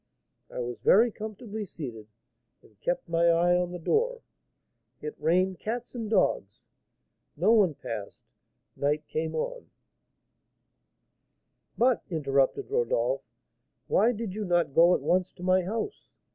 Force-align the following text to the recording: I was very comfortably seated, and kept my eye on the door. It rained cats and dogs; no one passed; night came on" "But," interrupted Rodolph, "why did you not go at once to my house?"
I 0.49 0.57
was 0.57 0.79
very 0.79 1.11
comfortably 1.11 1.63
seated, 1.63 2.07
and 2.63 2.81
kept 2.81 3.07
my 3.07 3.25
eye 3.27 3.55
on 3.55 3.71
the 3.71 3.77
door. 3.77 4.21
It 4.99 5.13
rained 5.19 5.59
cats 5.59 5.93
and 5.93 6.09
dogs; 6.09 6.63
no 7.37 7.51
one 7.51 7.75
passed; 7.75 8.23
night 8.75 9.07
came 9.07 9.35
on" 9.35 9.69
"But," 11.77 12.01
interrupted 12.09 12.71
Rodolph, 12.71 13.21
"why 13.87 14.11
did 14.11 14.33
you 14.33 14.43
not 14.43 14.73
go 14.73 14.95
at 14.95 15.01
once 15.01 15.31
to 15.33 15.43
my 15.43 15.61
house?" 15.61 16.09